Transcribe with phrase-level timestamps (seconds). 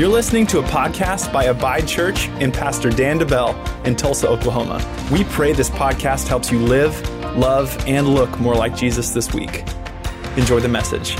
[0.00, 4.82] You're listening to a podcast by Abide Church and Pastor Dan DeBell in Tulsa, Oklahoma.
[5.12, 6.98] We pray this podcast helps you live,
[7.36, 9.62] love, and look more like Jesus this week.
[10.38, 11.10] Enjoy the message.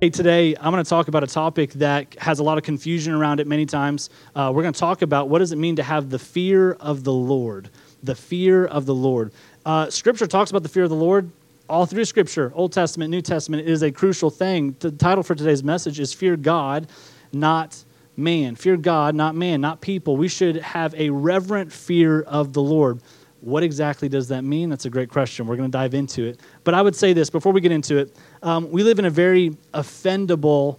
[0.00, 3.12] Hey, today I'm going to talk about a topic that has a lot of confusion
[3.12, 4.10] around it many times.
[4.34, 7.04] Uh, we're going to talk about what does it mean to have the fear of
[7.04, 7.70] the Lord
[8.02, 9.32] the fear of the Lord.
[9.64, 11.30] Uh, scripture talks about the fear of the Lord
[11.70, 13.66] all through Scripture, Old Testament, New Testament.
[13.66, 14.74] It is a crucial thing.
[14.80, 16.88] The title for today's message is Fear God,
[17.32, 17.82] not
[18.16, 18.56] man.
[18.56, 20.16] Fear God, not man, not people.
[20.16, 23.00] We should have a reverent fear of the Lord.
[23.40, 24.68] What exactly does that mean?
[24.68, 25.46] That's a great question.
[25.46, 26.40] We're going to dive into it.
[26.64, 29.10] But I would say this before we get into it um, we live in a
[29.10, 30.78] very offendable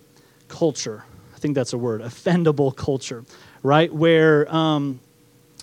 [0.50, 1.06] culture.
[1.34, 3.24] I think that's a word, offendable culture,
[3.64, 3.92] right?
[3.92, 5.00] Where um,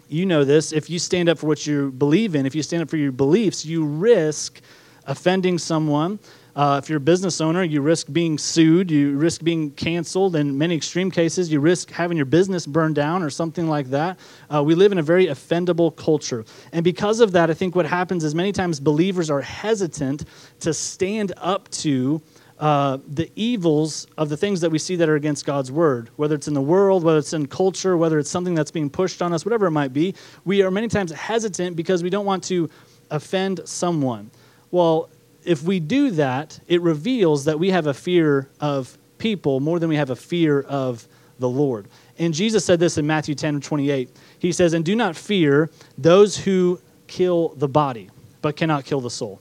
[0.09, 0.73] you know this.
[0.73, 3.13] If you stand up for what you believe in, if you stand up for your
[3.13, 4.61] beliefs, you risk
[5.07, 6.19] offending someone.
[6.57, 10.35] Uh, if you're a business owner, you risk being sued, you risk being canceled.
[10.35, 14.19] In many extreme cases, you risk having your business burned down or something like that.
[14.53, 16.45] Uh, we live in a very offendable culture.
[16.73, 20.25] And because of that, I think what happens is many times believers are hesitant
[20.61, 22.21] to stand up to
[22.59, 26.35] uh, the evils of the things that we see that are against God's word, whether
[26.35, 29.33] it's in the world, whether it's in culture, whether it's something that's being pushed on
[29.33, 32.69] us, whatever it might be, we are many times hesitant because we don't want to
[33.11, 34.31] offend someone.
[34.71, 35.09] Well,
[35.45, 39.89] if we do that, it reveals that we have a fear of people more than
[39.89, 41.07] we have a fear of
[41.39, 41.87] the Lord.
[42.19, 44.11] And Jesus said this in Matthew 10 28.
[44.41, 48.11] He says, And do not fear those who kill the body,
[48.43, 49.41] but cannot kill the soul.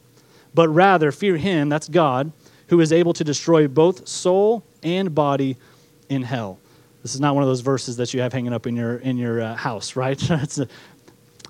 [0.54, 2.32] But rather fear him, that's God,
[2.68, 5.58] who is able to destroy both soul and body
[6.10, 6.60] in hell.
[7.02, 9.18] This is not one of those verses that you have hanging up in your in
[9.18, 10.18] your uh, house, right?
[10.30, 10.68] it's a,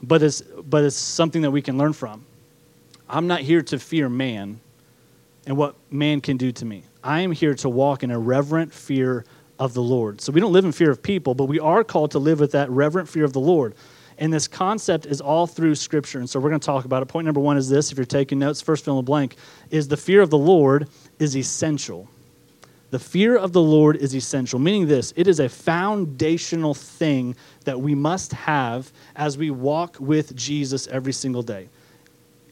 [0.04, 2.26] but it's but it's something that we can learn from.
[3.10, 4.60] I'm not here to fear man
[5.46, 6.84] and what man can do to me.
[7.04, 9.26] I am here to walk in a reverent fear
[9.60, 10.22] of the Lord.
[10.22, 12.52] So we don't live in fear of people, but we are called to live with
[12.52, 13.74] that reverent fear of the Lord.
[14.20, 16.20] And this concept is all through Scripture.
[16.20, 17.06] And so we're going to talk about it.
[17.06, 19.36] Point number one is this if you're taking notes, first fill in the blank,
[19.70, 22.10] is the fear of the Lord is essential.
[22.90, 27.36] The fear of the Lord is essential, meaning this it is a foundational thing
[27.66, 31.68] that we must have as we walk with Jesus every single day.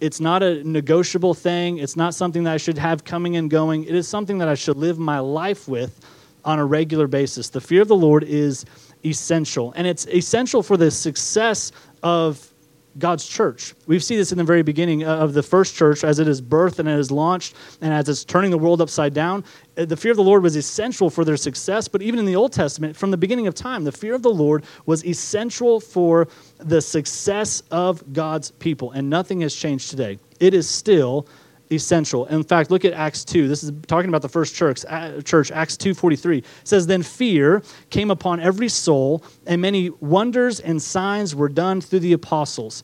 [0.01, 3.85] It's not a negotiable thing, it's not something that I should have coming and going.
[3.85, 6.05] It is something that I should live my life with
[6.43, 7.49] on a regular basis.
[7.49, 8.65] The fear of the Lord is
[9.05, 9.73] essential.
[9.75, 11.71] And it's essential for the success
[12.03, 12.51] of
[12.97, 13.73] God's church.
[13.88, 16.79] We see this in the very beginning of the first church as it is birthed
[16.79, 19.44] and it is launched and as it's turning the world upside down.
[19.78, 22.35] Uh, the fear of the Lord was essential for their success, but even in the
[22.35, 26.28] Old Testament, from the beginning of time, the fear of the Lord was essential for
[26.57, 28.91] the success of God's people.
[28.91, 30.19] And nothing has changed today.
[30.39, 31.27] It is still
[31.71, 32.25] essential.
[32.27, 33.47] In fact, look at Acts 2.
[33.47, 34.83] This is talking about the first church,
[35.23, 36.43] church Acts 2:43.
[36.63, 41.99] says then fear came upon every soul and many wonders and signs were done through
[41.99, 42.83] the apostles.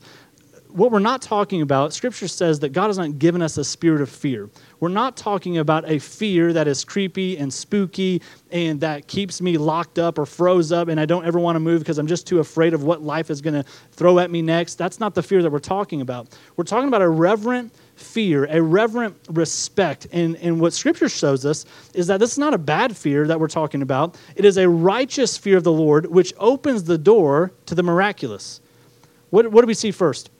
[0.68, 4.00] What we're not talking about, scripture says that God has not given us a spirit
[4.00, 4.48] of fear.
[4.80, 9.58] We're not talking about a fear that is creepy and spooky and that keeps me
[9.58, 12.26] locked up or froze up and I don't ever want to move because I'm just
[12.26, 14.76] too afraid of what life is going to throw at me next.
[14.76, 16.28] That's not the fear that we're talking about.
[16.56, 20.06] We're talking about a reverent fear, a reverent respect.
[20.12, 21.64] And, and what Scripture shows us
[21.94, 24.16] is that this is not a bad fear that we're talking about.
[24.36, 28.60] It is a righteous fear of the Lord, which opens the door to the miraculous.
[29.30, 30.30] What, what do we see first?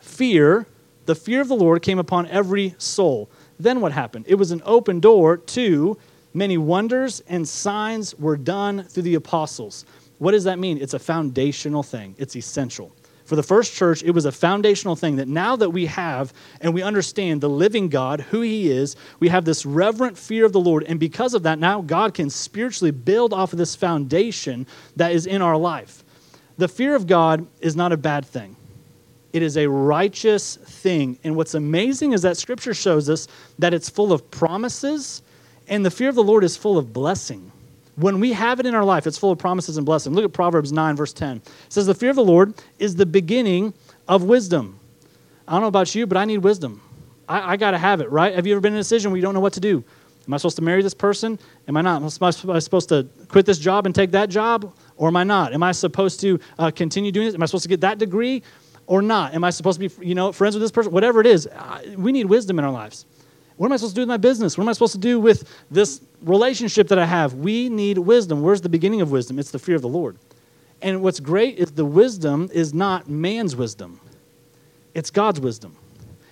[0.00, 0.66] Fear,
[1.06, 3.30] the fear of the Lord came upon every soul.
[3.58, 4.26] Then what happened?
[4.28, 5.98] It was an open door to
[6.34, 9.84] many wonders and signs were done through the apostles.
[10.18, 10.78] What does that mean?
[10.78, 12.92] It's a foundational thing, it's essential
[13.32, 16.74] for the first church, it was a foundational thing that now that we have and
[16.74, 20.60] we understand the living God, who He is, we have this reverent fear of the
[20.60, 20.84] Lord.
[20.84, 24.66] And because of that, now God can spiritually build off of this foundation
[24.96, 26.04] that is in our life.
[26.58, 28.54] The fear of God is not a bad thing.
[29.32, 31.18] It is a righteous thing.
[31.24, 33.28] And what's amazing is that scripture shows us
[33.58, 35.22] that it's full of promises,
[35.68, 37.51] and the fear of the Lord is full of blessing.
[37.96, 40.14] When we have it in our life, it's full of promises and blessing.
[40.14, 41.36] Look at Proverbs 9, verse 10.
[41.36, 43.74] It says, The fear of the Lord is the beginning
[44.08, 44.78] of wisdom.
[45.46, 46.80] I don't know about you, but I need wisdom.
[47.28, 48.34] I, I got to have it, right?
[48.34, 49.84] Have you ever been in a decision where you don't know what to do?
[50.26, 51.38] Am I supposed to marry this person?
[51.68, 51.96] Am I not?
[52.00, 54.72] Am I supposed to quit this job and take that job?
[54.96, 55.52] Or am I not?
[55.52, 57.34] Am I supposed to uh, continue doing this?
[57.34, 58.42] Am I supposed to get that degree
[58.86, 59.34] or not?
[59.34, 60.92] Am I supposed to be, you know, friends with this person?
[60.92, 61.48] Whatever it is,
[61.96, 63.04] we need wisdom in our lives.
[63.62, 64.58] What am I supposed to do with my business?
[64.58, 67.34] What am I supposed to do with this relationship that I have?
[67.34, 68.42] We need wisdom.
[68.42, 69.38] Where's the beginning of wisdom?
[69.38, 70.16] It's the fear of the Lord.
[70.82, 74.00] And what's great is the wisdom is not man's wisdom.
[74.94, 75.76] It's God's wisdom.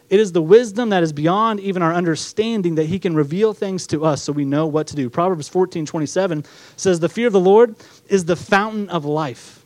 [0.08, 3.86] It is the wisdom that is beyond even our understanding that he can reveal things
[3.86, 5.08] to us so we know what to do.
[5.08, 6.44] Proverbs 14 27
[6.74, 7.76] says, The fear of the Lord
[8.08, 9.64] is the fountain of life.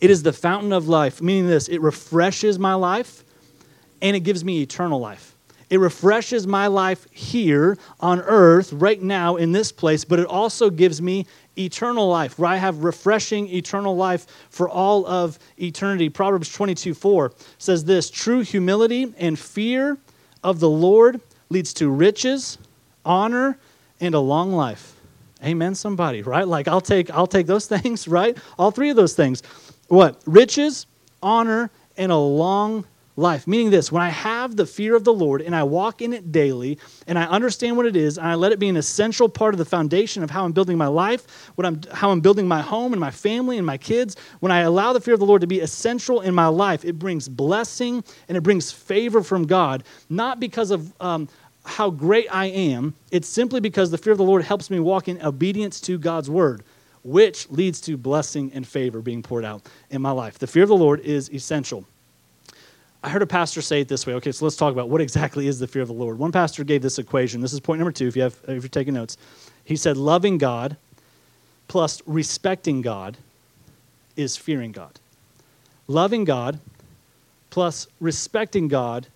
[0.00, 3.24] It is the fountain of life, meaning this it refreshes my life
[4.02, 5.33] and it gives me eternal life.
[5.74, 10.70] It refreshes my life here on earth, right now in this place, but it also
[10.70, 11.26] gives me
[11.58, 16.08] eternal life, where I have refreshing eternal life for all of eternity.
[16.08, 19.98] Proverbs 22 4 says this True humility and fear
[20.44, 22.56] of the Lord leads to riches,
[23.04, 23.58] honor,
[24.00, 24.94] and a long life.
[25.42, 26.46] Amen, somebody, right?
[26.46, 28.38] Like I'll take I'll take those things, right?
[28.60, 29.42] All three of those things.
[29.88, 30.22] What?
[30.24, 30.86] Riches,
[31.20, 32.84] honor, and a long
[33.16, 33.46] life.
[33.46, 36.32] Meaning this, when I have the fear of the Lord and I walk in it
[36.32, 39.54] daily and I understand what it is and I let it be an essential part
[39.54, 42.60] of the foundation of how I'm building my life, what I'm, how I'm building my
[42.60, 45.42] home and my family and my kids, when I allow the fear of the Lord
[45.42, 49.84] to be essential in my life, it brings blessing and it brings favor from God,
[50.08, 51.28] not because of um,
[51.64, 55.08] how great I am, it's simply because the fear of the Lord helps me walk
[55.08, 56.62] in obedience to God's word.
[57.02, 60.38] Which leads to blessing and favor being poured out in my life.
[60.38, 61.84] The fear of the Lord is essential.
[63.04, 64.14] I heard a pastor say it this way.
[64.14, 66.18] Okay, so let's talk about what exactly is the fear of the Lord.
[66.18, 67.42] One pastor gave this equation.
[67.42, 68.08] This is point number two.
[68.08, 69.18] If you have, if you're taking notes,
[69.62, 70.78] he said, "Loving God
[71.68, 73.18] plus respecting God
[74.16, 74.98] is fearing God.
[75.86, 76.60] Loving God
[77.50, 79.06] plus respecting God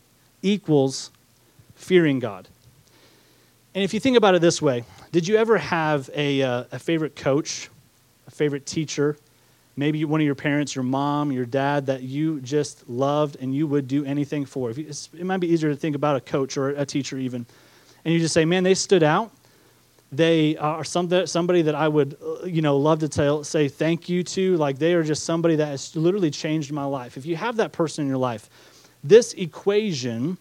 [0.43, 1.11] equals
[1.75, 2.47] fearing God."
[3.75, 6.79] And if you think about it this way, did you ever have a, uh, a
[6.79, 7.71] favorite coach,
[8.27, 9.17] a favorite teacher,
[9.79, 13.67] maybe one of your parents, your mom, your dad that you just loved and you
[13.67, 14.71] would do anything for.
[14.71, 17.47] It might be easier to think about a coach or a teacher even.
[18.05, 19.31] And you just say, man, they stood out.
[20.11, 24.09] They are some, somebody that I would, uh, you know, love to tell, say thank
[24.09, 24.57] you to.
[24.57, 27.17] Like they are just somebody that has literally changed my life.
[27.17, 28.51] If you have that person in your life,
[29.05, 30.39] this equation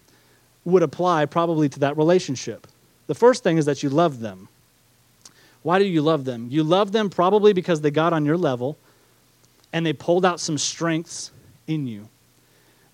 [0.64, 2.66] would apply probably to that relationship.
[3.06, 4.48] The first thing is that you love them.
[5.62, 6.48] Why do you love them?
[6.50, 8.78] You love them probably because they got on your level
[9.72, 11.32] and they pulled out some strengths
[11.66, 12.08] in you.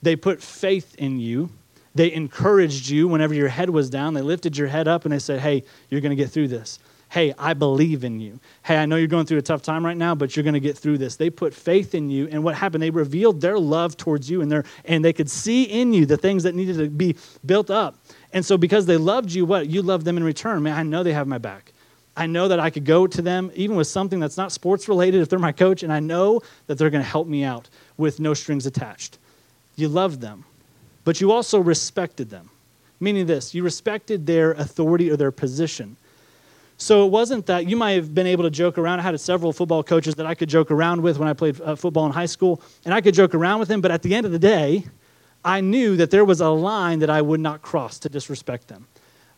[0.03, 1.51] They put faith in you.
[1.95, 4.15] They encouraged you whenever your head was down.
[4.15, 6.79] They lifted your head up and they said, Hey, you're going to get through this.
[7.15, 8.41] Hey, I believe in you.
[8.65, 10.61] Hey, I know you're going through a tough time right now, but you're going to
[10.61, 11.15] get through this.
[11.15, 12.27] They put faith in you.
[12.29, 12.83] And what happened?
[12.83, 16.17] They revealed their love towards you and, their, and they could see in you the
[16.17, 17.15] things that needed to be
[17.47, 17.97] built up.
[18.33, 19.69] And so, because they loved you, what?
[19.69, 20.61] You loved them in return.
[20.65, 21.73] Man, I know they have my back.
[22.17, 25.21] I know that I could go to them even with something that's not sports related
[25.21, 28.21] if they're my coach, and I know that they're going to help me out with
[28.21, 29.19] no strings attached.
[29.77, 30.45] You loved them,
[31.05, 32.51] but you also respected them.
[33.01, 35.97] Meaning this, you respected their authority or their position.
[36.77, 39.01] So it wasn't that you might have been able to joke around.
[39.01, 41.75] I had several football coaches that I could joke around with when I played uh,
[41.77, 44.27] football in high school, and I could joke around with them, but at the end
[44.27, 44.85] of the day,
[45.45, 48.87] I knew that there was a line that I would not cross to disrespect them.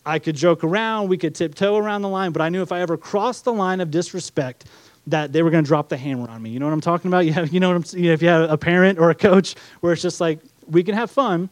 [0.06, 2.80] I could joke around, we could tiptoe around the line, but I knew if I
[2.80, 4.64] ever crossed the line of disrespect,
[5.08, 6.50] that they were going to drop the hammer on me.
[6.50, 7.18] You know what I'm talking about?
[7.26, 9.14] You, have, you know what I'm, you know, if you have a parent or a
[9.14, 10.38] coach where it's just like,
[10.68, 11.48] we can have fun,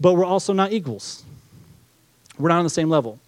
[0.00, 1.24] but we're also not equals.
[2.38, 3.18] We're not on the same level,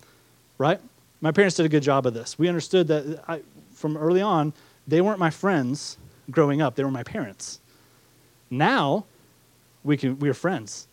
[0.59, 0.81] right?
[1.21, 2.39] My parents did a good job of this.
[2.39, 3.41] We understood that I,
[3.73, 4.53] from early on,
[4.87, 5.97] they weren't my friends
[6.31, 7.61] growing up, they were my parents.
[8.51, 9.07] Now,
[9.85, 10.88] we, can, we are friends.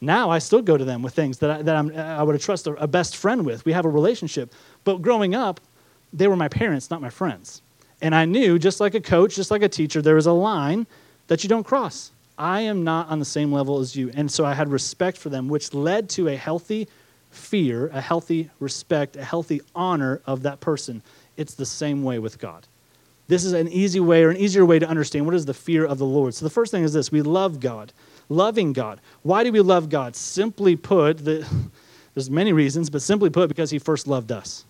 [0.00, 2.42] Now I still go to them with things that I, that I'm, I would have
[2.42, 3.64] trusted a best friend with.
[3.64, 4.52] We have a relationship.
[4.84, 5.60] But growing up,
[6.12, 7.62] they were my parents, not my friends.
[8.02, 10.86] And I knew, just like a coach, just like a teacher, there is a line
[11.28, 12.12] that you don't cross.
[12.38, 14.10] I am not on the same level as you.
[14.14, 16.88] And so I had respect for them, which led to a healthy
[17.30, 21.02] fear, a healthy respect, a healthy honor of that person.
[21.36, 22.66] It's the same way with God.
[23.28, 25.84] This is an easy way or an easier way to understand what is the fear
[25.84, 26.34] of the Lord.
[26.34, 27.92] So the first thing is this we love God
[28.28, 29.00] loving God.
[29.22, 30.16] Why do we love God?
[30.16, 31.46] Simply put, the,
[32.14, 34.64] there's many reasons, but simply put, because He first loved us.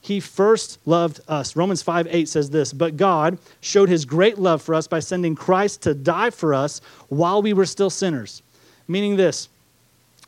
[0.00, 1.54] He first loved us.
[1.54, 5.34] Romans 5 8 says this But God showed His great love for us by sending
[5.34, 8.42] Christ to die for us while we were still sinners.
[8.88, 9.48] Meaning this,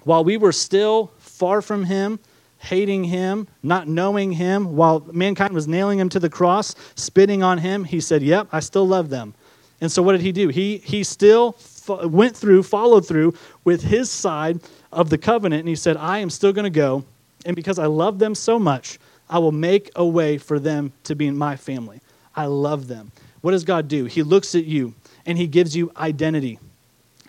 [0.04, 2.20] while we were still far from Him,
[2.64, 7.58] hating him, not knowing him, while mankind was nailing him to the cross, spitting on
[7.58, 9.34] him, he said, Yep, I still love them.
[9.80, 10.48] And so what did he do?
[10.48, 11.52] He, he still
[11.88, 14.60] went through, followed through with his side
[14.92, 17.04] of the covenant, and he said, I am still going to go,
[17.44, 18.98] and because I love them so much,
[19.28, 22.00] I will make a way for them to be in my family.
[22.36, 23.12] I love them.
[23.40, 24.04] What does God do?
[24.06, 24.94] He looks at you
[25.26, 26.58] and he gives you identity.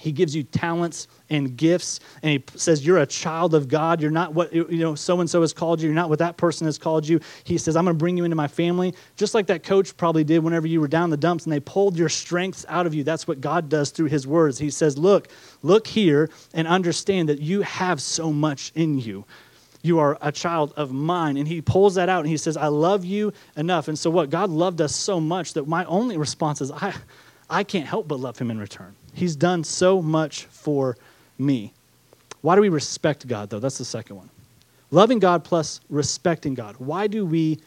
[0.06, 4.00] He gives you talents and gifts, and he says, You're a child of God.
[4.00, 5.88] You're not what, you know, so and so has called you.
[5.88, 7.20] You're not what that person has called you.
[7.44, 10.24] He says, I'm going to bring you into my family, just like that coach probably
[10.24, 13.04] did whenever you were down the dumps and they pulled your strengths out of you.
[13.04, 14.60] That's what God does through his words.
[14.60, 15.30] He says, Look,
[15.64, 19.26] look here and understand that you have so much in you.
[19.82, 21.38] You are a child of mine.
[21.38, 23.88] And he pulls that out and he says, I love you enough.
[23.88, 24.30] And so, what?
[24.30, 26.94] God loved us so much that my only response is, I,
[27.50, 28.96] I can't help but love him in return.
[29.16, 30.98] He's done so much for
[31.40, 31.74] me.
[32.42, 33.60] Why do we respect God, though?
[33.60, 34.30] That's the second one.
[34.92, 36.76] Loving God plus respecting God.
[36.78, 37.60] Why do we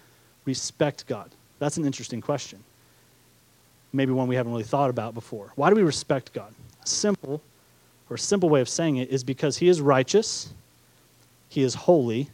[0.45, 1.31] respect God?
[1.59, 2.63] That's an interesting question.
[3.93, 5.53] Maybe one we haven't really thought about before.
[5.57, 6.55] Why do we respect God?
[6.85, 7.43] Simple,
[8.11, 10.53] or simple way of saying it is because He is righteous,
[11.49, 12.29] He is holy,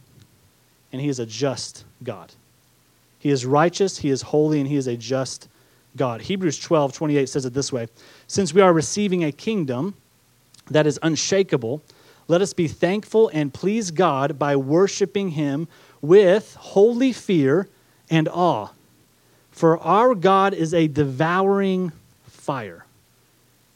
[0.91, 2.33] and He is a just God.
[3.17, 5.47] He is righteous, He is holy, and He is a just
[5.97, 6.21] God.
[6.21, 7.87] Hebrews 12, 28 says it this way
[8.27, 9.95] Since we are receiving a kingdom
[10.69, 11.81] that is unshakable,
[12.27, 15.67] let us be thankful and please God by worshiping Him
[16.01, 17.67] with holy fear
[18.09, 18.69] and awe.
[19.51, 21.91] For our God is a devouring
[22.25, 22.85] fire.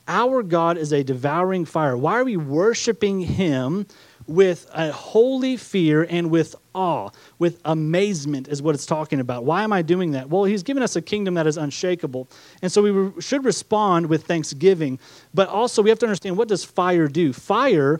[0.08, 1.96] Our God is a devouring fire.
[1.96, 3.86] Why are we worshiping Him
[4.30, 7.10] with a holy fear and with awe,
[7.40, 9.44] with amazement, is what it's talking about.
[9.44, 10.30] Why am I doing that?
[10.30, 12.28] Well, he's given us a kingdom that is unshakable.
[12.62, 15.00] And so we re- should respond with thanksgiving.
[15.34, 17.34] But also, we have to understand what does fire do?
[17.34, 18.00] Fire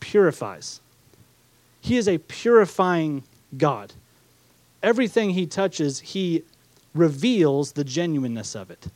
[0.00, 0.80] purifies.
[1.80, 3.22] He is a purifying
[3.56, 3.94] God.
[4.82, 6.44] Everything he touches, he
[6.94, 8.88] reveals the genuineness of it.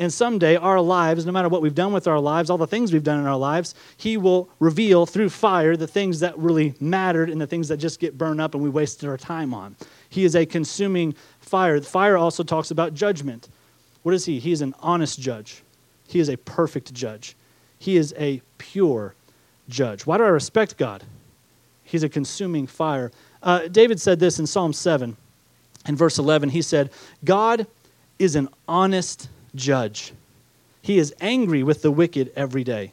[0.00, 2.90] And someday, our lives, no matter what we've done with our lives, all the things
[2.90, 7.28] we've done in our lives, He will reveal through fire the things that really mattered
[7.28, 9.76] and the things that just get burned up and we wasted our time on.
[10.08, 11.78] He is a consuming fire.
[11.82, 13.50] Fire also talks about judgment.
[14.02, 14.38] What is He?
[14.38, 15.62] He is an honest judge,
[16.08, 17.36] He is a perfect judge,
[17.78, 19.14] He is a pure
[19.68, 20.06] judge.
[20.06, 21.04] Why do I respect God?
[21.84, 23.12] He's a consuming fire.
[23.42, 25.14] Uh, David said this in Psalm 7
[25.86, 26.48] in verse 11.
[26.48, 26.90] He said,
[27.22, 27.66] God
[28.18, 30.12] is an honest judge.
[30.82, 32.92] He is angry with the wicked every day.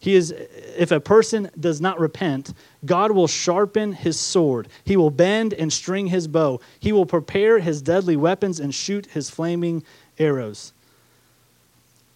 [0.00, 0.30] He is,
[0.76, 4.68] if a person does not repent, God will sharpen his sword.
[4.84, 6.60] He will bend and string his bow.
[6.78, 9.82] He will prepare his deadly weapons and shoot his flaming
[10.18, 10.72] arrows.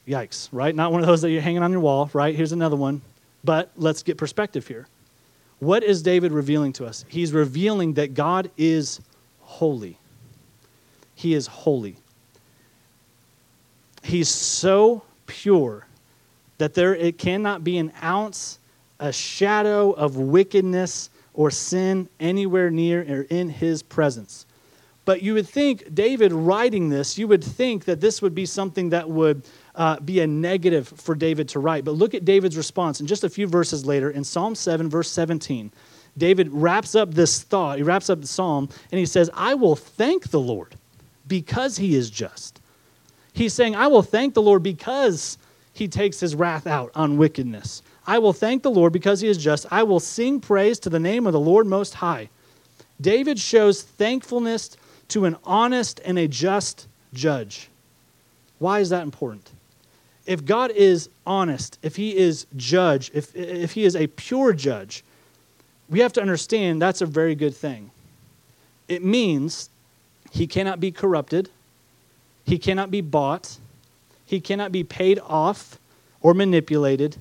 [0.06, 0.74] Yikes, right?
[0.74, 2.34] Not one of those that you're hanging on your wall, right?
[2.34, 3.02] Here's another one.
[3.44, 4.86] But let's get perspective here.
[5.58, 7.04] What is David revealing to us?
[7.08, 9.00] He's revealing that God is
[9.40, 9.98] holy.
[11.14, 11.96] He is holy.
[14.12, 15.87] He's so pure
[16.59, 18.59] that there it cannot be an ounce,
[19.00, 24.45] a shadow of wickedness or sin anywhere near or in his presence.
[25.07, 28.90] But you would think, David writing this, you would think that this would be something
[28.90, 29.45] that would
[29.76, 31.87] uh, be a negative for David to write.
[31.87, 33.00] But look at David's response.
[33.00, 35.73] In just a few verses later, in Psalm 7, verse 17,
[36.19, 39.75] David wraps up this thought, he wraps up the psalm, and he says, I will
[39.75, 40.76] thank the Lord
[41.26, 42.59] because he is just
[43.32, 45.38] He's saying, I will thank the Lord because
[45.72, 47.82] he takes his wrath out on wickedness.
[48.06, 49.66] I will thank the Lord because he is just.
[49.70, 52.28] I will sing praise to the name of the Lord Most High.
[53.00, 54.76] David shows thankfulness
[55.08, 57.68] to an honest and a just judge.
[58.58, 59.50] Why is that important?
[60.26, 65.04] If God is honest, if he is judge, if, if he is a pure judge,
[65.88, 67.90] we have to understand that's a very good thing.
[68.88, 69.68] It means
[70.30, 71.50] he cannot be corrupted
[72.44, 73.58] he cannot be bought,
[74.25, 75.78] he cannot be paid off
[76.20, 77.16] or manipulated.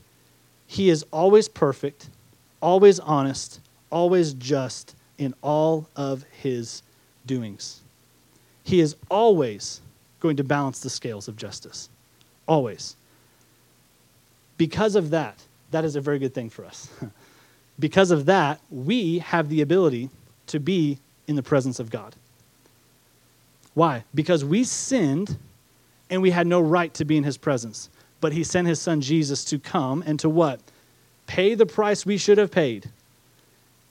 [0.68, 2.08] He is always perfect,
[2.62, 3.60] always honest,
[3.90, 6.82] always just in all of his
[7.26, 7.82] doings.
[8.64, 9.82] He is always
[10.20, 11.90] going to balance the scales of justice.
[12.48, 12.96] Always.
[14.58, 16.90] Because of that, that is a very good thing for us.
[17.80, 20.10] because of that, we have the ability
[20.48, 22.16] to be in the presence of God.
[23.74, 24.04] Why?
[24.14, 25.38] Because we sinned
[26.10, 27.90] and we had no right to be in his presence.
[28.20, 30.60] But he sent his son Jesus to come and to what?
[31.26, 32.90] Pay the price we should have paid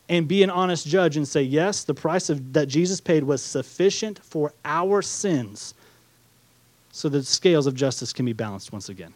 [0.08, 3.42] and be an honest judge and say, yes, the price of, that Jesus paid was
[3.42, 5.74] sufficient for our sins
[6.92, 9.14] so the scales of justice can be balanced once again.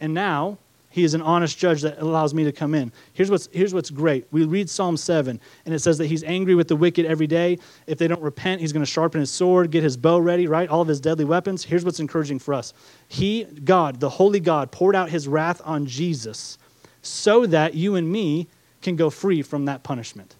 [0.00, 0.58] And now
[0.94, 2.92] he is an honest judge that allows me to come in.
[3.14, 4.28] Here's what's, here's what's great.
[4.30, 7.58] We read Psalm 7, and it says that he's angry with the wicked every day.
[7.88, 10.68] If they don't repent, he's going to sharpen his sword, get his bow ready, right?
[10.68, 11.64] All of his deadly weapons.
[11.64, 12.74] Here's what's encouraging for us
[13.08, 16.58] He, God, the holy God, poured out his wrath on Jesus
[17.02, 18.46] so that you and me
[18.80, 20.36] can go free from that punishment.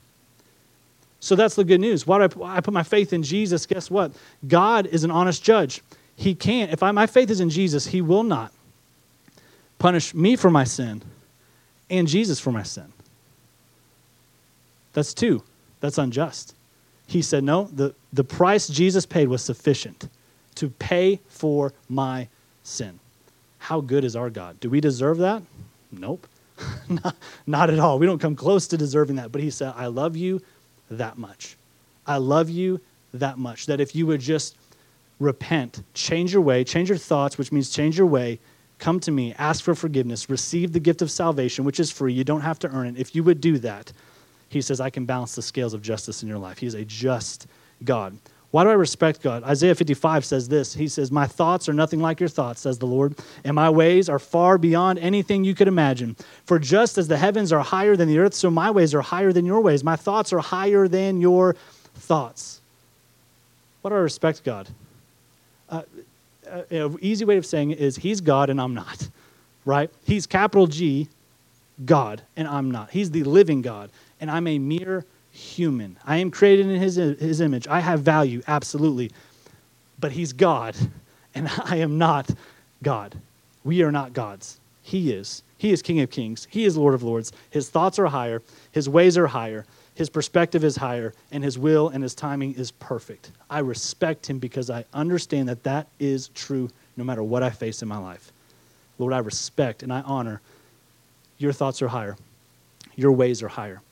[1.19, 2.07] So that's the good news.
[2.07, 3.67] Why do I, I put my faith in Jesus?
[3.67, 4.13] Guess what?
[4.47, 5.83] God is an honest judge.
[6.15, 8.53] He can't, if I, my faith is in Jesus, he will not
[9.85, 11.03] punish me for my sin
[11.91, 12.91] and Jesus for my sin.
[14.95, 15.43] That's two.
[15.81, 16.55] That's unjust.
[17.07, 20.09] He said, No, the, the price Jesus paid was sufficient
[20.55, 22.29] to pay for my
[22.63, 22.99] sin.
[23.59, 24.59] How good is our God?
[24.59, 25.43] Do we deserve that?
[25.93, 26.27] Nope.
[26.89, 27.15] not,
[27.47, 27.99] not at all.
[27.99, 29.33] We don't come close to deserving that.
[29.33, 30.41] But he said, I love you
[30.91, 31.59] that much.
[32.07, 32.81] I love you
[33.13, 33.67] that much.
[33.67, 34.57] That if you would just
[35.21, 38.41] repent, change your way, change your thoughts, which means change your way,
[38.85, 42.13] come to me, ask for forgiveness, receive the gift of salvation, which is free.
[42.13, 42.99] You don't have to earn it.
[42.99, 43.91] If you would do that,
[44.51, 46.59] he says, I can balance the scales of justice in your life.
[46.59, 47.47] He is a just
[47.83, 48.15] God.
[48.51, 49.43] Why do I respect God?
[49.43, 52.87] Isaiah 55 says this He says, My thoughts are nothing like your thoughts, says the
[52.87, 56.15] Lord, and my ways are far beyond anything you could imagine.
[56.45, 59.33] For just as the heavens are higher than the earth, so my ways are higher
[59.33, 59.83] than your ways.
[59.83, 61.57] My thoughts are higher than your
[61.95, 62.61] thoughts.
[63.81, 64.69] Why do I respect God?
[65.71, 65.83] Uh,
[66.55, 69.09] uh an easy way of saying it is He's God and I'm not,
[69.65, 69.91] right?
[70.05, 71.09] He's capital G,
[71.85, 72.91] God, and I'm not.
[72.91, 75.99] He's the living God, and I'm a mere human.
[76.05, 77.67] I am created in his, his image.
[77.67, 79.11] I have value, absolutely.
[79.99, 80.77] But he's God,
[81.35, 82.31] and I am not
[82.83, 83.17] God.
[83.65, 84.61] We are not gods.
[84.83, 85.43] He is.
[85.57, 86.47] He is King of Kings.
[86.51, 87.33] He is Lord of Lords.
[87.51, 88.43] His thoughts are higher.
[88.73, 89.65] His ways are higher.
[89.95, 91.15] His perspective is higher.
[91.31, 93.31] And his will and his timing is perfect.
[93.49, 97.83] I respect him because I understand that that is true no matter what I face
[97.83, 98.33] in my life.
[98.99, 100.41] Lord, I respect and I honor
[101.39, 102.17] your thoughts are higher.
[102.97, 103.83] Your ways are higher.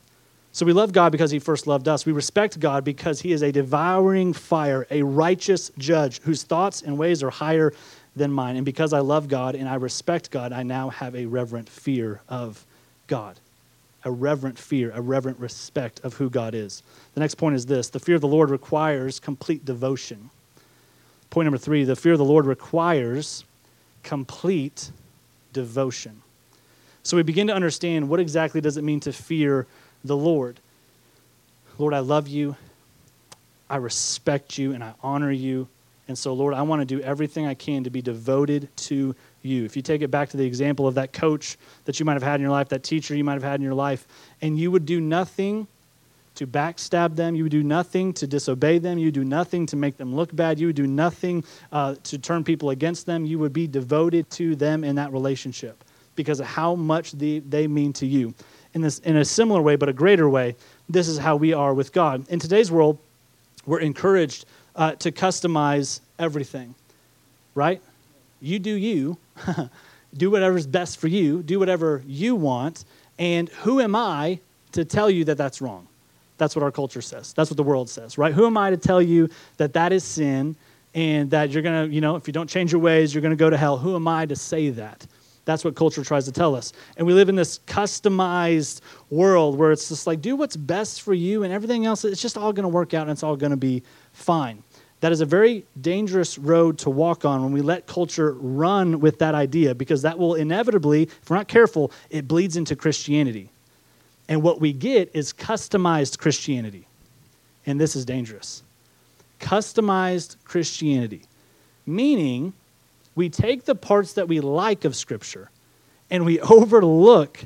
[0.53, 2.05] So we love God because he first loved us.
[2.05, 6.99] We respect God because he is a devouring fire, a righteous judge whose thoughts and
[6.99, 7.73] ways are higher
[8.15, 8.57] than mine.
[8.57, 12.21] And because I love God and I respect God, I now have a reverent fear
[12.29, 12.65] of
[13.07, 13.41] God.
[14.05, 16.83] A reverent fear, a reverent respect of who God is.
[17.15, 20.31] The next point is this the fear of the Lord requires complete devotion.
[21.31, 23.45] Point number three the fear of the Lord requires
[24.03, 24.91] complete
[25.53, 26.23] devotion.
[27.03, 29.67] So we begin to understand what exactly does it mean to fear
[30.05, 30.61] the Lord.
[31.79, 32.57] Lord, I love you.
[33.69, 35.69] I respect you and I honor you.
[36.09, 39.65] And so, Lord, I want to do everything I can to be devoted to you.
[39.65, 42.23] If you take it back to the example of that coach that you might have
[42.23, 44.07] had in your life, that teacher you might have had in your life,
[44.41, 45.67] and you would do nothing
[46.35, 49.77] to backstab them, you would do nothing to disobey them, you would do nothing to
[49.77, 53.39] make them look bad, you would do nothing uh, to turn people against them, you
[53.39, 55.85] would be devoted to them in that relationship
[56.17, 58.35] because of how much the, they mean to you
[58.75, 60.57] in, this, in a similar way, but a greater way,
[60.89, 62.27] this is how we are with God.
[62.29, 62.99] In today's world,
[63.67, 66.75] we're encouraged uh, to customize everything,
[67.55, 67.81] right?
[68.41, 69.19] You do you,
[70.17, 72.85] do whatever's best for you, do whatever you want,
[73.19, 74.41] and who am I
[74.73, 75.87] to tell you that that's wrong?
[76.39, 77.33] That's what our culture says.
[77.33, 78.33] That's what the world says, right?
[78.33, 80.57] Who am I to tell you that that is sin
[80.95, 83.31] and that you're going to, you know, if you don't change your ways, you're going
[83.31, 83.79] to go to hell?
[83.79, 85.07] Who am I to say that?
[85.45, 86.73] That's what culture tries to tell us.
[86.97, 91.15] And we live in this customized world where it's just like, do what's best for
[91.15, 93.51] you, and everything else, it's just all going to work out and it's all going
[93.51, 94.63] to be fine.
[95.03, 99.19] That is a very dangerous road to walk on when we let culture run with
[99.19, 103.51] that idea because that will inevitably, if we're not careful, it bleeds into Christianity.
[104.29, 106.87] And what we get is customized Christianity.
[107.67, 108.63] And this is dangerous.
[109.41, 111.23] Customized Christianity,
[111.85, 112.53] meaning
[113.17, 115.51] we take the parts that we like of Scripture
[116.13, 117.41] and we overlook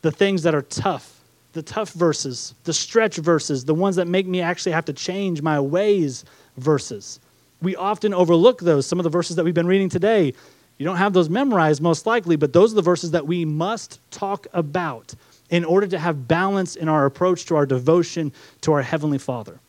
[0.00, 1.20] the things that are tough,
[1.52, 5.42] the tough verses, the stretch verses, the ones that make me actually have to change
[5.42, 6.24] my ways
[6.56, 7.20] verses.
[7.60, 8.86] We often overlook those.
[8.86, 10.34] Some of the verses that we've been reading today,
[10.78, 14.00] you don't have those memorized most likely, but those are the verses that we must
[14.10, 15.14] talk about
[15.50, 19.60] in order to have balance in our approach to our devotion to our Heavenly Father.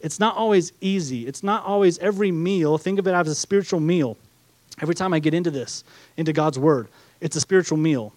[0.00, 1.26] It's not always easy.
[1.26, 2.78] It's not always every meal.
[2.78, 4.16] Think of it as a spiritual meal.
[4.80, 5.84] Every time I get into this,
[6.16, 6.88] into God's Word,
[7.20, 8.12] it's a spiritual meal.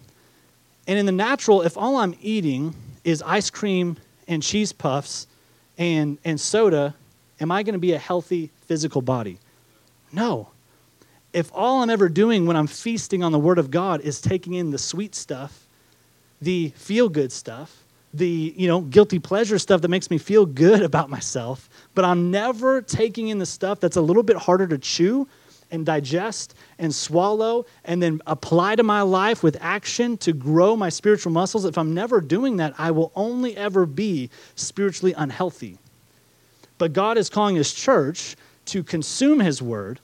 [0.86, 5.26] And in the natural, if all I'm eating is ice cream and cheese puffs
[5.76, 6.94] and, and soda,
[7.44, 9.38] am I going to be a healthy physical body?
[10.10, 10.48] No.
[11.34, 14.54] If all I'm ever doing when I'm feasting on the Word of God is taking
[14.54, 15.68] in the sweet stuff,
[16.40, 20.80] the feel good stuff, the you know guilty pleasure stuff that makes me feel good
[20.82, 24.78] about myself, but I'm never taking in the stuff that's a little bit harder to
[24.78, 25.28] chew
[25.70, 30.88] and digest and swallow and then apply to my life with action to grow my
[30.88, 35.78] spiritual muscles, if I'm never doing that, I will only ever be spiritually unhealthy.
[36.78, 40.00] But God is calling His church to consume His word,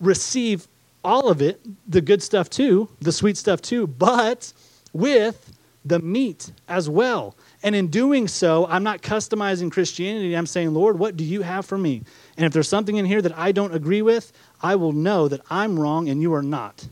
[0.00, 0.68] receive
[1.02, 4.52] all of it, the good stuff too, the sweet stuff too, but
[4.92, 5.52] with
[5.84, 7.36] the meat as well.
[7.62, 10.36] And in doing so, I'm not customizing Christianity.
[10.36, 12.02] I'm saying, Lord, what do you have for me?
[12.36, 15.40] And if there's something in here that I don't agree with, I will know that
[15.48, 16.86] I'm wrong and you are not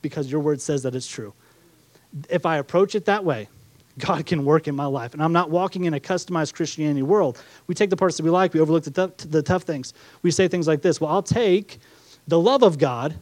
[0.00, 1.34] because your word says that it's true.
[2.30, 3.48] If I approach it that way,
[3.98, 5.14] God can work in my life.
[5.14, 7.42] And I'm not walking in a customized Christianity world.
[7.66, 9.94] We take the parts that we like, we overlook the tough, the tough things.
[10.22, 11.78] We say things like this Well, I'll take
[12.28, 13.14] the love of God,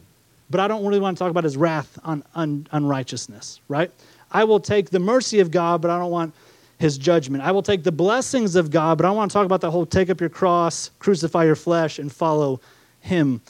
[0.49, 3.91] but I don't really want to talk about his wrath on un, unrighteousness, right?
[4.31, 6.33] I will take the mercy of God, but I don't want
[6.77, 7.43] his judgment.
[7.43, 9.85] I will take the blessings of God, but I want to talk about the whole
[9.85, 12.59] take up your cross, crucify your flesh, and follow
[12.99, 13.41] him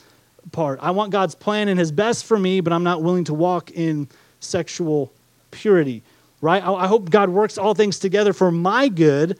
[0.52, 0.78] part.
[0.80, 3.72] I want God's plan and his best for me, but I'm not willing to walk
[3.72, 4.08] in
[4.40, 5.12] sexual
[5.50, 6.02] purity,
[6.40, 6.62] right?
[6.62, 9.38] I, hope God works all things together for my good,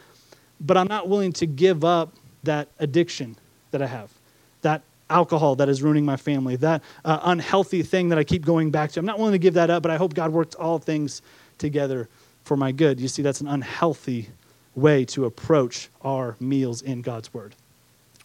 [0.61, 3.37] but I'm not willing to give up that addiction
[3.71, 4.11] that I have,
[4.63, 8.71] that alcohol that is ruining my family, that uh, unhealthy thing that I keep going
[8.71, 9.01] back to.
[9.01, 11.23] I'm not willing to give that up, but I hope God works all things
[11.59, 12.09] together
[12.45, 13.01] for my good.
[13.01, 14.29] You see, that's an unhealthy
[14.75, 17.55] way to approach our meals in God's Word.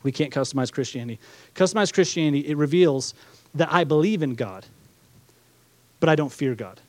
[0.04, 1.20] We can't customize Christianity.
[1.56, 3.14] Customized Christianity, it reveals
[3.54, 4.66] that I believe in God,
[6.00, 6.80] but I don't fear God.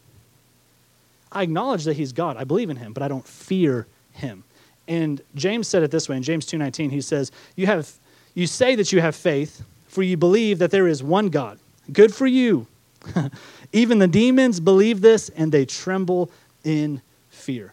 [1.32, 2.36] I acknowledge that He's God.
[2.36, 4.44] I believe in Him, but I don't fear Him.
[4.88, 6.90] And James said it this way in James 2:19.
[6.90, 7.90] He says, "You have
[8.34, 11.58] you say that you have faith, for you believe that there is one God.
[11.92, 12.66] Good for you.
[13.72, 16.30] Even the demons believe this and they tremble
[16.64, 17.72] in fear."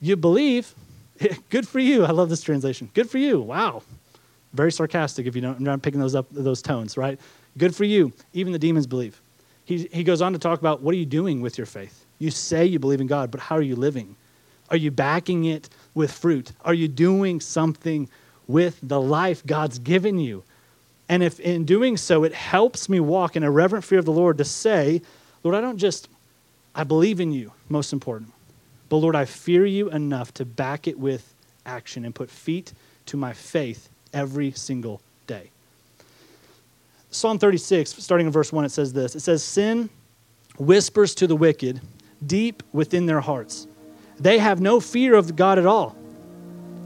[0.00, 0.74] You believe,
[1.50, 2.04] Good for you.
[2.04, 2.90] I love this translation.
[2.94, 3.40] Good for you.
[3.40, 3.82] Wow.
[4.52, 7.18] Very sarcastic if you don't, I'm not picking those up, those tones, right?
[7.56, 8.12] Good for you.
[8.32, 9.20] Even the demons believe.
[9.68, 12.06] He, he goes on to talk about what are you doing with your faith?
[12.18, 14.16] You say you believe in God, but how are you living?
[14.70, 16.52] Are you backing it with fruit?
[16.62, 18.08] Are you doing something
[18.46, 20.42] with the life God's given you?
[21.10, 24.10] And if in doing so, it helps me walk in a reverent fear of the
[24.10, 25.02] Lord to say,
[25.44, 26.08] Lord, I don't just,
[26.74, 28.32] I believe in you, most important.
[28.88, 31.34] But Lord, I fear you enough to back it with
[31.66, 32.72] action and put feet
[33.04, 35.50] to my faith every single day.
[37.10, 39.88] Psalm 36, starting in verse 1, it says this It says, Sin
[40.58, 41.80] whispers to the wicked
[42.26, 43.66] deep within their hearts.
[44.18, 45.96] They have no fear of God at all.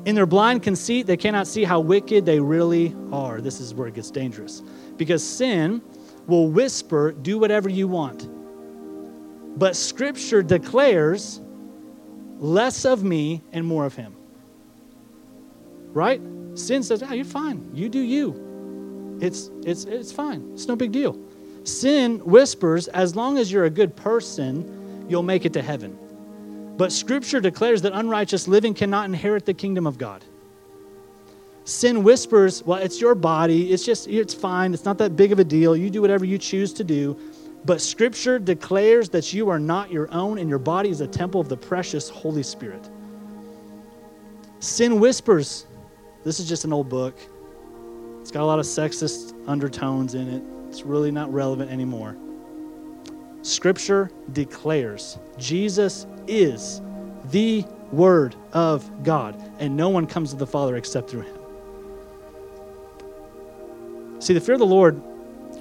[0.05, 3.41] In their blind conceit, they cannot see how wicked they really are.
[3.41, 4.63] This is where it gets dangerous.
[4.97, 5.81] Because sin
[6.27, 8.29] will whisper, Do whatever you want.
[9.59, 11.41] But Scripture declares,
[12.39, 14.15] less of me and more of him.
[15.93, 16.21] Right?
[16.55, 17.71] Sin says, "Ah, you're fine.
[17.73, 18.52] You do you.
[19.23, 20.51] It's it's it's fine.
[20.53, 21.17] It's no big deal."
[21.65, 25.97] Sin whispers, "As long as you're a good person, you'll make it to heaven."
[26.77, 30.25] But scripture declares that unrighteous living cannot inherit the kingdom of God.
[31.65, 33.73] Sin whispers, "Well, it's your body.
[33.73, 34.75] It's just it's fine.
[34.75, 35.77] It's not that big of a deal.
[35.77, 37.17] You do whatever you choose to do."
[37.65, 41.41] But Scripture declares that you are not your own and your body is a temple
[41.41, 42.89] of the precious Holy Spirit.
[44.59, 45.65] Sin whispers.
[46.25, 47.15] This is just an old book.
[48.23, 50.43] It's got a lot of sexist undertones in it.
[50.69, 52.17] It's really not relevant anymore.
[53.43, 56.81] Scripture declares Jesus is
[57.31, 61.37] the Word of God, and no one comes to the Father except through Him.
[64.21, 65.03] See, the fear of the Lord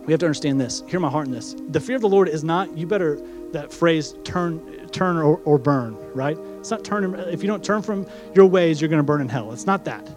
[0.06, 0.84] we have to understand this.
[0.88, 1.56] Hear my heart in this.
[1.70, 3.20] The fear of the Lord is not, you better,
[3.52, 6.38] that phrase, turn, turn or, or burn, right?
[6.60, 9.30] It's not turn, if you don't turn from your ways, you're going to burn in
[9.30, 9.52] hell.
[9.52, 10.10] It's not that.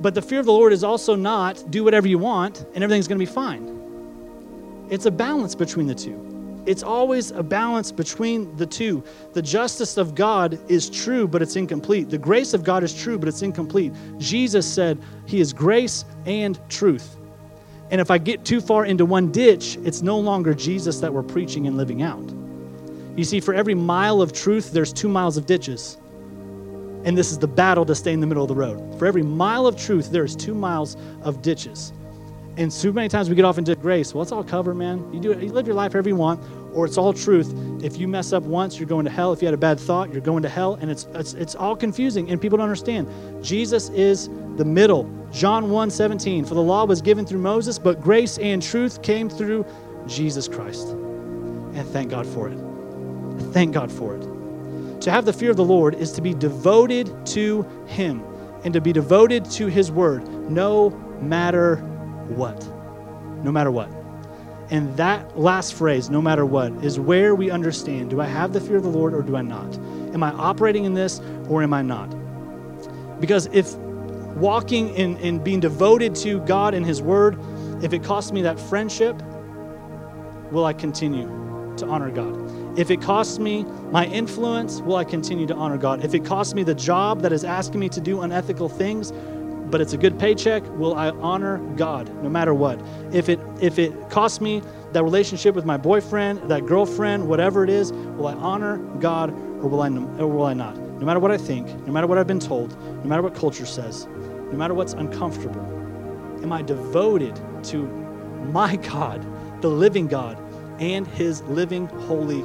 [0.00, 3.08] But the fear of the Lord is also not do whatever you want and everything's
[3.08, 4.86] going to be fine.
[4.90, 6.24] It's a balance between the two.
[6.66, 9.02] It's always a balance between the two.
[9.32, 12.10] The justice of God is true, but it's incomplete.
[12.10, 13.92] The grace of God is true, but it's incomplete.
[14.18, 17.16] Jesus said he is grace and truth.
[17.90, 21.22] And if I get too far into one ditch, it's no longer Jesus that we're
[21.22, 22.34] preaching and living out.
[23.16, 25.96] You see, for every mile of truth, there's two miles of ditches.
[27.04, 28.98] And this is the battle to stay in the middle of the road.
[28.98, 31.92] For every mile of truth, there is two miles of ditches.
[32.58, 34.12] And so many times we get off into grace.
[34.12, 35.12] Well, it's all covered, man.
[35.14, 36.42] You do it, you live your life however you want,
[36.74, 37.54] or it's all truth.
[37.84, 39.32] If you mess up once, you're going to hell.
[39.32, 40.74] If you had a bad thought, you're going to hell.
[40.74, 43.06] And it's it's, it's all confusing, and people don't understand.
[43.44, 45.08] Jesus is the middle.
[45.30, 46.44] John 1 17.
[46.44, 49.64] For the law was given through Moses, but grace and truth came through
[50.08, 50.88] Jesus Christ.
[50.88, 52.58] And thank God for it.
[53.52, 54.37] Thank God for it.
[55.00, 58.24] To have the fear of the Lord is to be devoted to Him
[58.64, 61.76] and to be devoted to His word, no matter
[62.26, 62.66] what.
[63.44, 63.88] No matter what.
[64.70, 68.60] And that last phrase, no matter what, is where we understand do I have the
[68.60, 69.76] fear of the Lord or do I not?
[70.12, 72.08] Am I operating in this or am I not?
[73.20, 73.74] Because if
[74.36, 77.38] walking in, in being devoted to God and His Word,
[77.82, 79.20] if it costs me that friendship,
[80.50, 81.26] will I continue
[81.76, 82.47] to honor God?
[82.78, 86.04] If it costs me my influence, will I continue to honor God?
[86.04, 89.10] If it costs me the job that is asking me to do unethical things,
[89.68, 92.80] but it's a good paycheck, will I honor God no matter what?
[93.12, 94.62] If it if it costs me
[94.92, 99.68] that relationship with my boyfriend, that girlfriend, whatever it is, will I honor God or
[99.68, 100.76] will I, or will I not?
[100.78, 103.66] No matter what I think, no matter what I've been told, no matter what culture
[103.66, 105.66] says, no matter what's uncomfortable,
[106.44, 107.86] am I devoted to
[108.52, 109.26] my God,
[109.62, 110.38] the living God,
[110.78, 112.44] and his living holy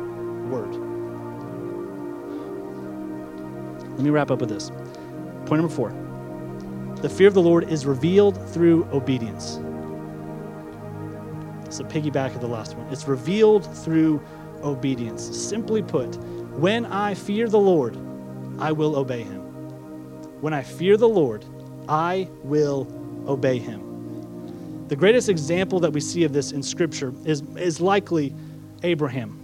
[0.50, 0.74] word?
[3.92, 4.70] Let me wrap up with this.
[5.46, 5.92] Point number four
[7.02, 9.60] the fear of the Lord is revealed through obedience.
[11.66, 12.88] It's a piggyback of the last one.
[12.94, 14.22] It's revealed through
[14.64, 15.24] obedience.
[15.36, 16.16] Simply put,
[16.56, 17.98] when I fear the Lord,
[18.58, 19.42] I will obey him.
[20.40, 21.44] When I fear the Lord,
[21.90, 22.88] I will
[23.28, 24.86] obey him.
[24.88, 28.34] The greatest example that we see of this in Scripture is, is likely
[28.84, 29.43] Abraham.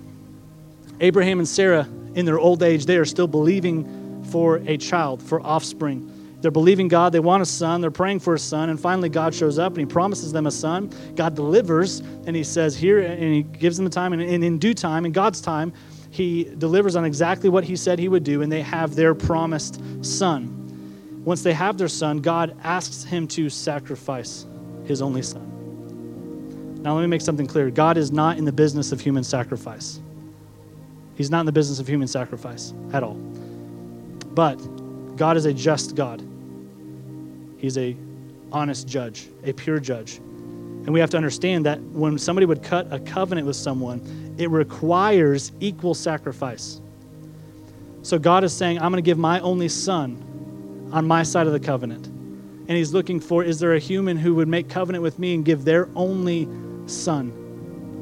[1.01, 5.41] Abraham and Sarah, in their old age, they are still believing for a child, for
[5.41, 6.11] offspring.
[6.41, 7.11] They're believing God.
[7.11, 7.81] They want a son.
[7.81, 8.69] They're praying for a son.
[8.69, 10.91] And finally, God shows up and He promises them a son.
[11.15, 14.13] God delivers and He says, Here, and He gives them the time.
[14.13, 15.73] And in due time, in God's time,
[16.11, 18.41] He delivers on exactly what He said He would do.
[18.41, 20.55] And they have their promised son.
[21.25, 24.45] Once they have their son, God asks Him to sacrifice
[24.85, 25.45] His only son.
[26.81, 29.99] Now, let me make something clear God is not in the business of human sacrifice.
[31.19, 33.15] He's not in the business of human sacrifice at all.
[33.15, 34.55] But
[35.17, 36.25] God is a just God.
[37.57, 37.97] He's a
[38.53, 40.15] honest judge, a pure judge.
[40.15, 44.49] And we have to understand that when somebody would cut a covenant with someone, it
[44.49, 46.79] requires equal sacrifice.
[48.01, 51.51] So God is saying, I'm going to give my only son on my side of
[51.51, 52.07] the covenant.
[52.07, 55.43] And he's looking for is there a human who would make covenant with me and
[55.43, 56.47] give their only
[56.85, 57.33] son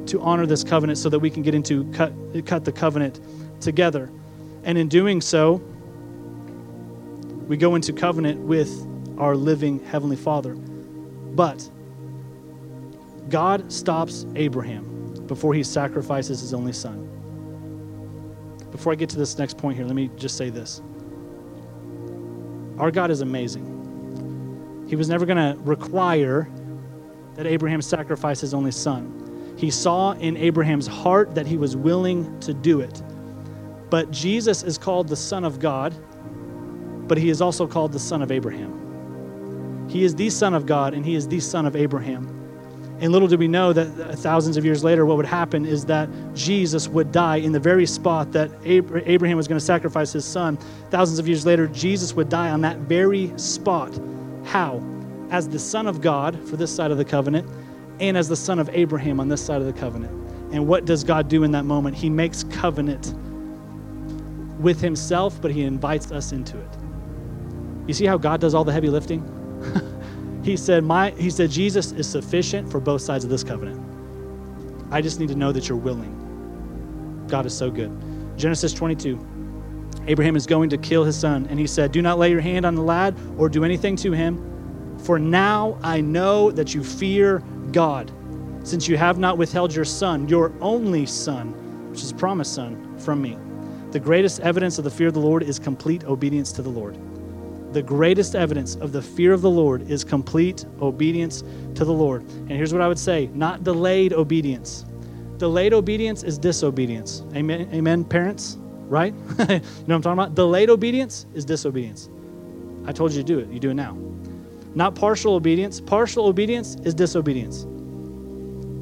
[0.08, 2.12] to honor this covenant so that we can get into cut,
[2.46, 3.20] cut the covenant
[3.60, 4.10] together?
[4.64, 5.62] And in doing so,
[7.46, 8.86] we go into covenant with
[9.18, 10.54] our living Heavenly Father.
[10.54, 11.68] But
[13.28, 17.04] God stops Abraham before he sacrifices his only son.
[18.70, 20.82] Before I get to this next point here, let me just say this.
[22.78, 24.86] Our God is amazing.
[24.88, 26.48] He was never going to require
[27.34, 29.14] that Abraham sacrifice his only son.
[29.58, 33.02] He saw in Abraham's heart that he was willing to do it.
[33.90, 35.92] But Jesus is called the Son of God,
[37.08, 39.88] but he is also called the Son of Abraham.
[39.90, 42.28] He is the Son of God and he is the Son of Abraham.
[43.00, 45.84] And little did we know that uh, thousands of years later, what would happen is
[45.86, 50.24] that Jesus would die in the very spot that Abraham was going to sacrifice his
[50.24, 50.56] son.
[50.90, 53.98] Thousands of years later, Jesus would die on that very spot.
[54.44, 54.80] How?
[55.30, 57.48] As the Son of God for this side of the covenant,
[58.00, 60.12] and as the Son of Abraham on this side of the covenant.
[60.52, 61.96] And what does God do in that moment?
[61.96, 63.14] He makes covenant
[64.58, 66.68] with himself, but he invites us into it.
[67.86, 69.22] You see how God does all the heavy lifting?
[70.42, 73.84] he said, My he said, Jesus is sufficient for both sides of this covenant.
[74.90, 77.26] I just need to know that you're willing.
[77.28, 77.90] God is so good.
[78.36, 79.26] Genesis 22.
[80.06, 82.64] Abraham is going to kill his son, and he said, Do not lay your hand
[82.64, 87.42] on the lad or do anything to him, for now I know that you fear
[87.72, 88.10] God,
[88.64, 91.52] since you have not withheld your son, your only son,
[91.90, 93.36] which is promised son, from me.
[93.90, 96.98] The greatest evidence of the fear of the Lord is complete obedience to the Lord
[97.72, 101.42] the greatest evidence of the fear of the Lord is complete obedience
[101.74, 102.22] to the Lord.
[102.22, 104.84] And here's what I would say not delayed obedience.
[105.36, 107.22] Delayed obedience is disobedience.
[107.34, 108.56] Amen, amen parents,
[108.88, 109.12] right?
[109.38, 110.34] you know what I'm talking about?
[110.34, 112.08] Delayed obedience is disobedience.
[112.86, 113.96] I told you to do it, you do it now.
[114.78, 115.80] Not partial obedience.
[115.80, 117.66] Partial obedience is disobedience.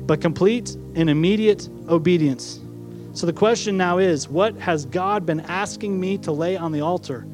[0.07, 2.61] But complete and immediate obedience.
[3.13, 6.83] So the question now is what has God been asking me to lay on the
[6.83, 7.27] altar?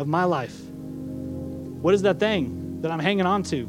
[0.00, 0.58] of my life?
[0.70, 3.68] What is that thing that I'm hanging on to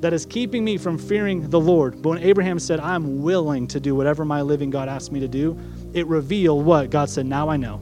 [0.00, 2.02] that is keeping me from fearing the Lord?
[2.02, 5.28] But when Abraham said, I'm willing to do whatever my living God asked me to
[5.28, 5.56] do,
[5.94, 6.90] it revealed what?
[6.90, 7.80] God said, Now I know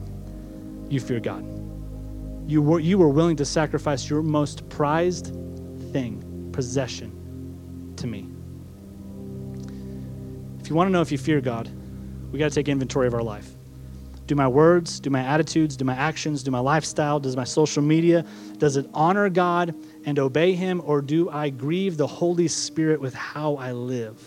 [0.89, 1.60] you fear God.
[2.51, 5.27] You were, you were willing to sacrifice your most prized
[5.93, 8.27] thing, possession, to me.
[10.59, 11.69] If you want to know if you fear God,
[12.29, 13.49] we got to take inventory of our life.
[14.27, 17.81] Do my words, do my attitudes, do my actions, do my lifestyle, does my social
[17.81, 18.25] media,
[18.57, 23.13] does it honor God and obey Him, or do I grieve the Holy Spirit with
[23.13, 24.21] how I live?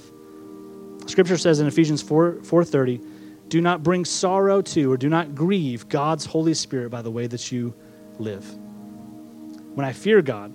[1.05, 3.05] Scripture says in Ephesians 4 4:30,
[3.51, 7.27] do not bring sorrow to or do not grieve God's Holy Spirit by the way
[7.27, 7.75] that you
[8.19, 8.45] live.
[9.75, 10.53] When I fear God,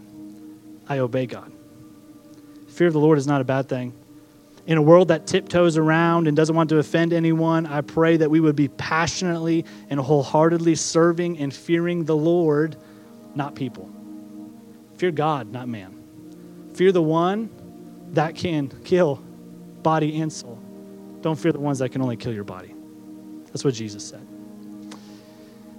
[0.88, 1.52] I obey God.
[2.68, 3.94] Fear of the Lord is not a bad thing
[4.70, 8.30] in a world that tiptoes around and doesn't want to offend anyone, I pray that
[8.30, 12.78] we would be passionately and wholeheartedly serving and fearing the Lord,
[13.34, 13.90] not people.
[14.98, 16.72] Fear God, not man.
[16.76, 17.50] Fear the one
[18.12, 19.16] that can kill
[19.82, 20.60] body and soul.
[21.22, 22.76] Don't fear the ones that can only kill your body.
[23.48, 24.29] That's what Jesus said.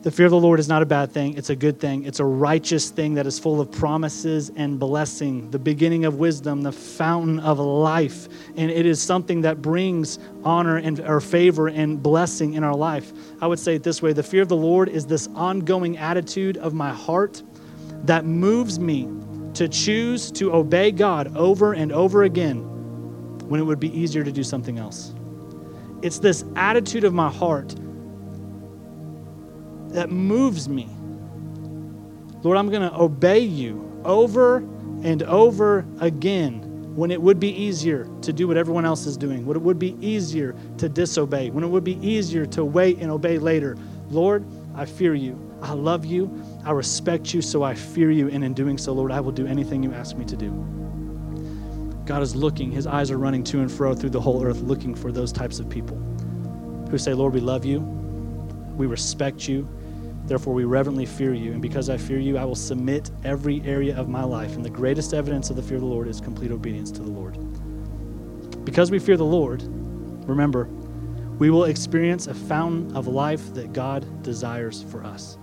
[0.03, 1.37] The fear of the Lord is not a bad thing.
[1.37, 2.05] It's a good thing.
[2.05, 6.63] It's a righteous thing that is full of promises and blessing, the beginning of wisdom,
[6.63, 8.27] the fountain of life.
[8.57, 13.13] And it is something that brings honor and or favor and blessing in our life.
[13.43, 16.57] I would say it this way the fear of the Lord is this ongoing attitude
[16.57, 17.43] of my heart
[18.05, 19.07] that moves me
[19.53, 22.61] to choose to obey God over and over again
[23.51, 25.13] when it would be easier to do something else.
[26.01, 27.75] It's this attitude of my heart
[29.91, 30.89] that moves me.
[32.43, 34.59] Lord, I'm going to obey you over
[35.03, 39.47] and over again when it would be easier to do what everyone else is doing,
[39.47, 43.11] when it would be easier to disobey, when it would be easier to wait and
[43.11, 43.77] obey later.
[44.11, 45.39] Lord, I fear you.
[45.63, 46.43] I love you.
[46.65, 48.29] I respect you, so I fear you.
[48.29, 50.51] And in doing so, Lord, I will do anything you ask me to do.
[52.07, 54.97] God is looking, his eyes are running to and fro through the whole earth, looking
[54.97, 55.97] for those types of people
[56.91, 57.81] who say, Lord, we love you,
[58.77, 59.69] we respect you,
[60.31, 61.51] Therefore, we reverently fear you.
[61.51, 64.55] And because I fear you, I will submit every area of my life.
[64.55, 67.11] And the greatest evidence of the fear of the Lord is complete obedience to the
[67.11, 67.37] Lord.
[68.65, 69.61] Because we fear the Lord,
[70.29, 70.67] remember,
[71.41, 75.37] we will experience a fountain of life that God desires for us.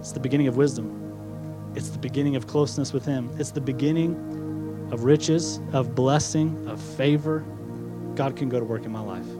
[0.00, 4.88] It's the beginning of wisdom, it's the beginning of closeness with Him, it's the beginning
[4.90, 7.44] of riches, of blessing, of favor.
[8.16, 9.39] God can go to work in my life.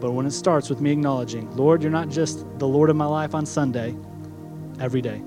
[0.00, 3.06] But when it starts with me acknowledging, Lord, you're not just the Lord of my
[3.06, 3.94] life on Sunday,
[4.80, 5.22] every day.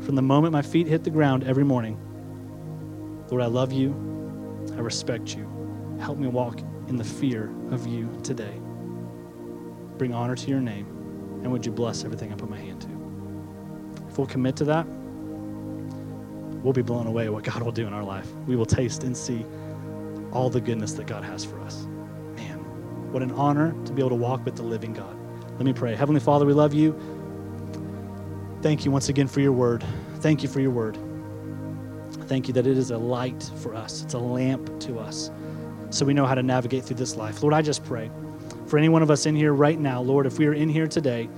[0.00, 1.98] From the moment my feet hit the ground every morning,
[3.30, 3.92] Lord, I love you.
[4.76, 5.48] I respect you.
[6.00, 8.60] Help me walk in the fear of you today.
[9.98, 10.86] Bring honor to your name.
[11.42, 14.08] And would you bless everything I put my hand to?
[14.08, 14.86] If we'll commit to that,
[16.62, 18.32] we'll be blown away at what God will do in our life.
[18.46, 19.44] We will taste and see
[20.32, 21.86] all the goodness that God has for us.
[23.14, 25.16] What an honor to be able to walk with the living God.
[25.52, 25.94] Let me pray.
[25.94, 26.98] Heavenly Father, we love you.
[28.60, 29.84] Thank you once again for your word.
[30.16, 30.98] Thank you for your word.
[32.22, 35.30] Thank you that it is a light for us, it's a lamp to us,
[35.90, 37.40] so we know how to navigate through this life.
[37.40, 38.10] Lord, I just pray
[38.66, 40.88] for any one of us in here right now, Lord, if we are in here
[40.88, 41.28] today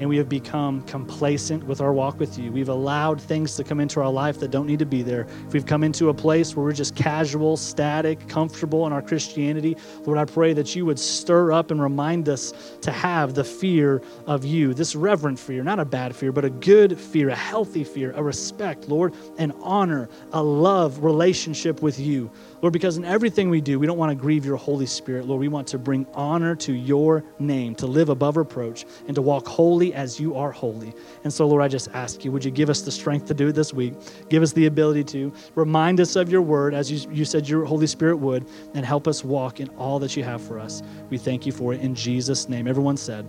[0.00, 2.50] and we have become complacent with our walk with you.
[2.50, 5.26] We've allowed things to come into our life that don't need to be there.
[5.46, 9.76] If we've come into a place where we're just casual, static, comfortable in our Christianity,
[10.04, 12.52] Lord, I pray that you would stir up and remind us
[12.82, 16.50] to have the fear of you, this reverent fear, not a bad fear, but a
[16.50, 22.30] good fear, a healthy fear, a respect, Lord, an honor, a love relationship with you.
[22.64, 25.38] Lord, because in everything we do, we don't want to grieve your Holy Spirit, Lord.
[25.38, 29.46] We want to bring honor to your name, to live above reproach, and to walk
[29.46, 30.94] holy as you are holy.
[31.24, 33.48] And so, Lord, I just ask you, would you give us the strength to do
[33.48, 33.92] it this week?
[34.30, 37.66] Give us the ability to remind us of your word, as you, you said your
[37.66, 40.82] Holy Spirit would, and help us walk in all that you have for us.
[41.10, 42.66] We thank you for it in Jesus' name.
[42.66, 43.26] Everyone said,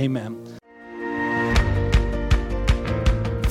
[0.00, 0.53] Amen.